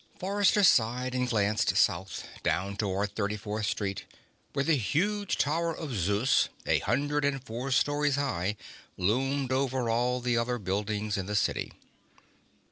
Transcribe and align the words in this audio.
Forrester 0.17 0.63
sighed 0.63 1.13
and 1.13 1.29
glanced 1.29 1.77
south, 1.77 2.23
down 2.41 2.75
toward 2.75 3.13
34th 3.13 3.65
Street, 3.65 4.05
where 4.53 4.65
the 4.65 4.75
huge 4.75 5.37
Tower 5.37 5.77
of 5.77 5.93
Zeus, 5.93 6.49
a 6.65 6.79
hundred 6.79 7.23
and 7.23 7.43
four 7.45 7.69
stories 7.69 8.15
high, 8.15 8.57
loomed 8.97 9.51
over 9.51 9.91
all 9.91 10.19
the 10.19 10.37
other 10.39 10.57
buildings 10.57 11.17
in 11.17 11.27
the 11.27 11.35
city. 11.35 11.73